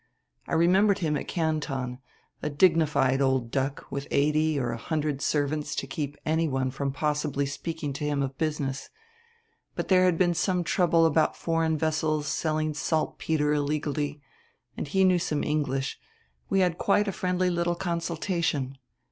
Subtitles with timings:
[0.47, 1.99] I remembered him at Canton,
[2.41, 7.45] a dignified old duck with eighty or a hundred servants to keep anyone from possibly
[7.45, 8.89] speaking to him of business,
[9.75, 14.19] but there had been some trouble about foreign vessels selling saltpeter illegally
[14.75, 15.99] and he knew some English
[16.49, 18.79] we had quite a friendly little consultation.